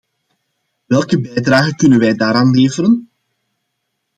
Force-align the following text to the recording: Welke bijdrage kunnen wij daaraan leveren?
Welke 0.85 1.21
bijdrage 1.21 1.75
kunnen 1.75 1.99
wij 1.99 2.15
daaraan 2.15 2.51
leveren? 2.55 3.09